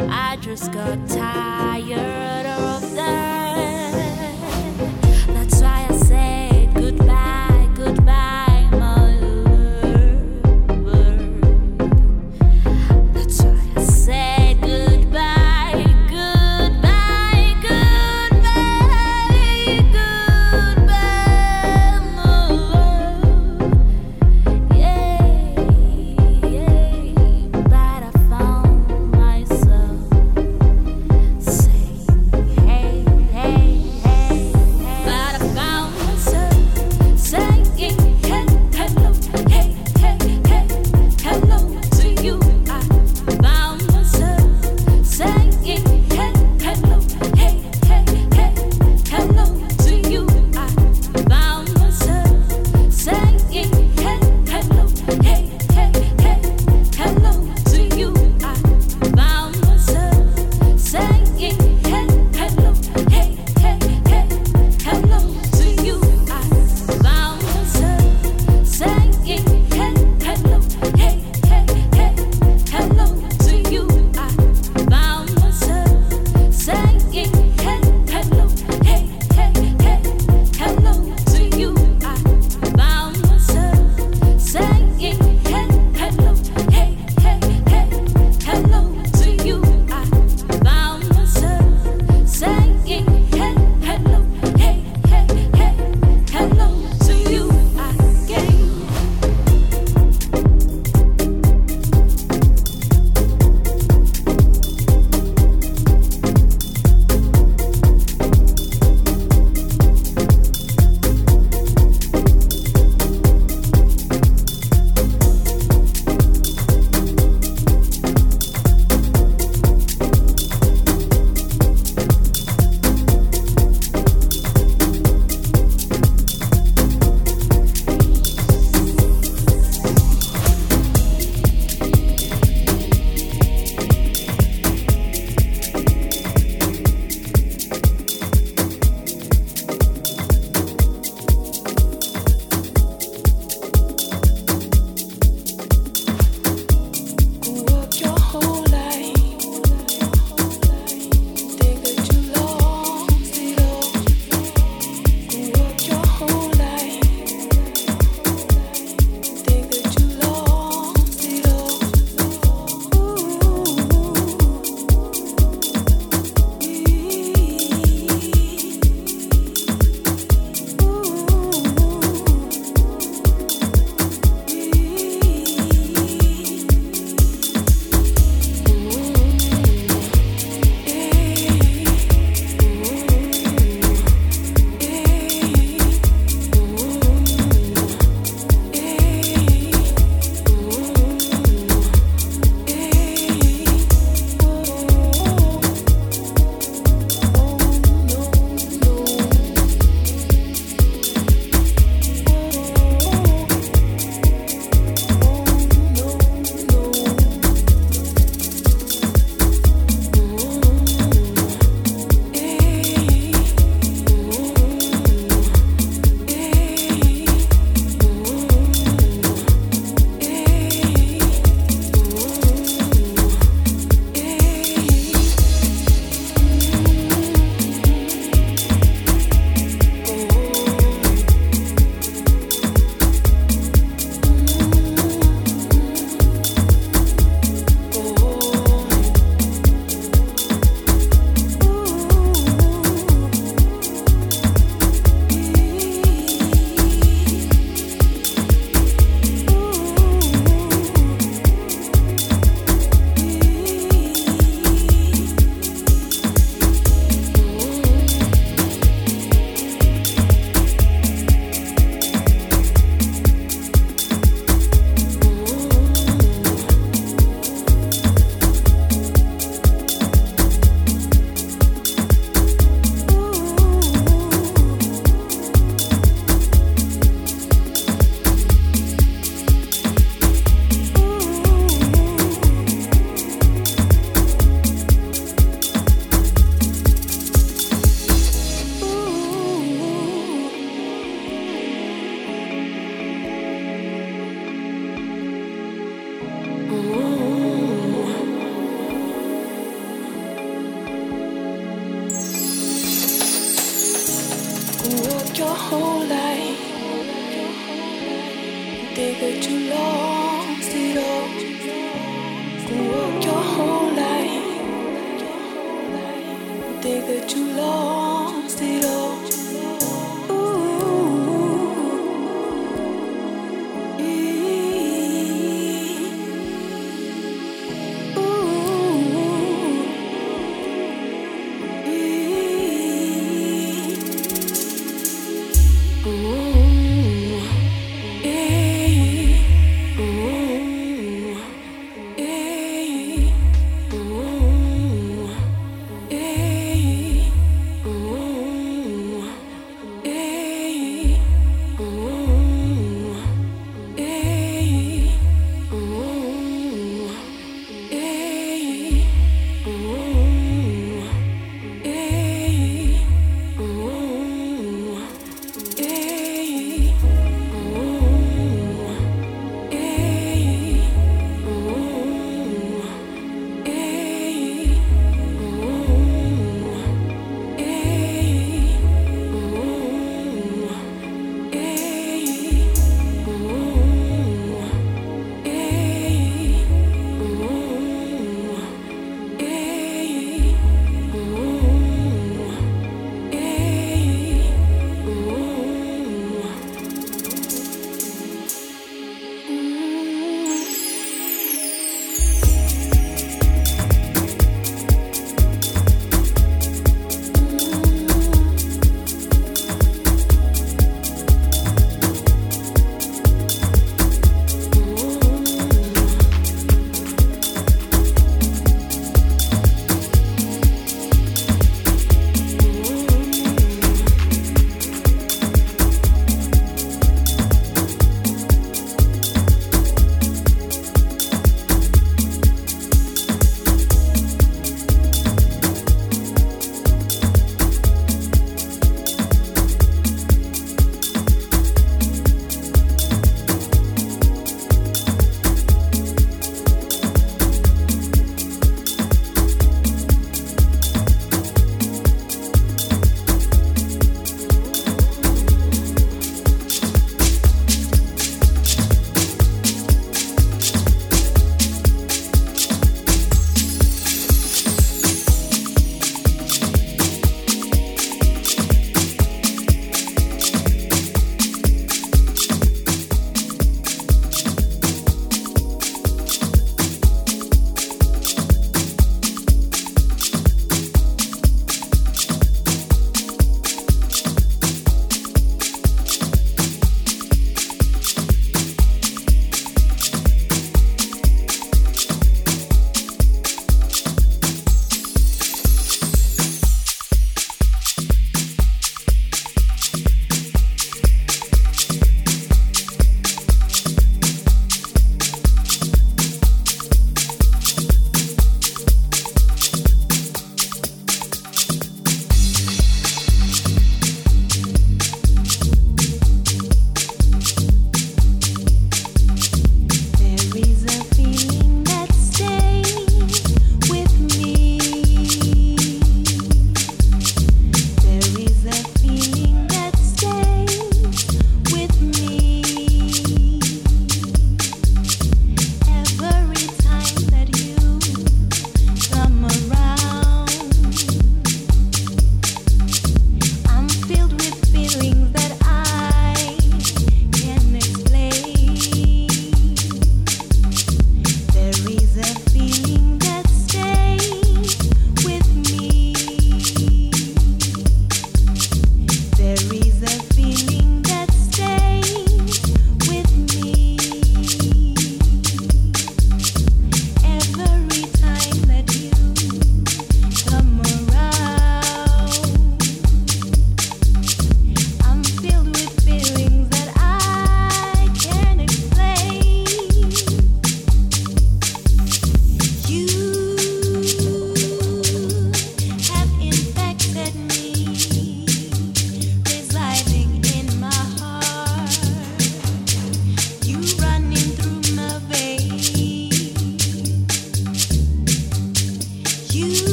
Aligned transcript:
I 0.00 0.36
just 0.40 0.72
got 0.72 1.08
tired 1.08 2.46
of 2.46 2.94
that. 2.96 3.43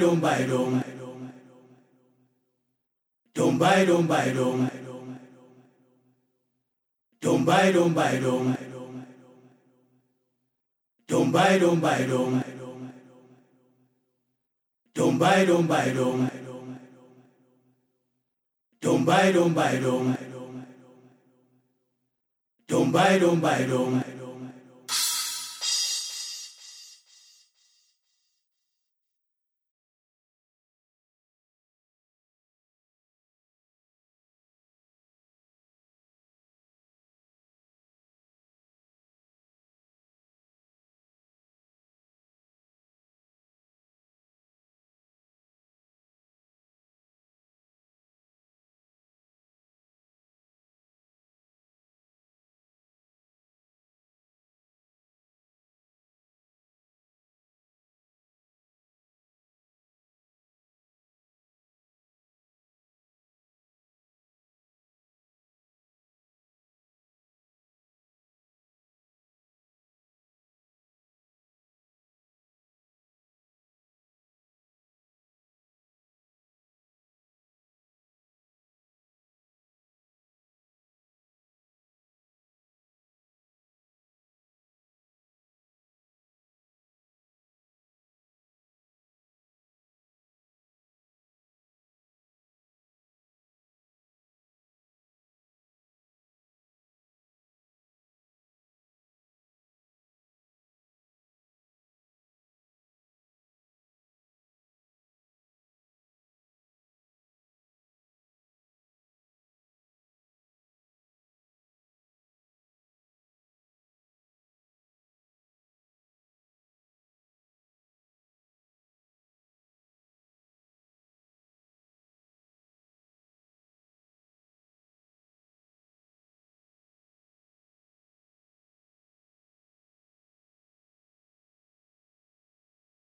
Dum 0.00 0.18
by 0.18 0.46
dum. 0.46 0.82
Dum 3.34 3.58
by 3.58 3.84
dum 3.84 4.06
by 4.06 4.32
dum. 4.32 4.70
Dum 7.20 7.44
by 7.44 7.70
dum 7.70 7.92
by 7.92 8.16
dum. 8.16 8.56
Dum 11.06 11.30
by 11.30 11.58
dum 11.58 11.80
by 11.80 12.06
dum. 12.06 12.42
Dum 14.94 15.18
by 15.18 15.44
dum 15.44 15.66
by 15.66 15.92
dum. 15.92 16.30
Dum 18.80 19.04
by 19.04 19.32
dum 19.32 19.52
by 19.52 19.76
dum. 19.76 20.16
Dum 22.66 22.90
by 22.90 23.18
dum 23.18 23.40
by 23.40 23.66
dum. 23.66 24.19